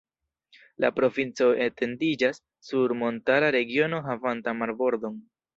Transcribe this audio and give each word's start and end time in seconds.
La 0.85 0.89
provinco 0.99 1.49
etendiĝas 1.67 2.41
sur 2.71 2.97
montara 3.05 3.53
regiono 3.59 4.01
havanta 4.11 4.59
marbordon. 4.65 5.25